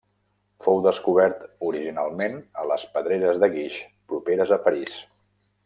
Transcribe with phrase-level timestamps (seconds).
[0.67, 3.79] Fou descobert originalment a les pedreres de guix
[4.15, 5.01] properes a París.